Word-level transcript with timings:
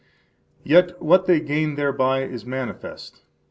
7 0.61 0.61
Yet 0.87 0.99
what 0.99 1.27
they 1.27 1.39
gain 1.39 1.75
thereby 1.75 2.23
is 2.23 2.43
manifest. 2.43 3.21